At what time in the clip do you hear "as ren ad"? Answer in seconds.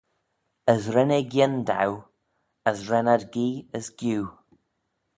2.69-3.23